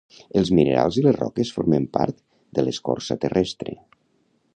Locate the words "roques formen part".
1.19-2.17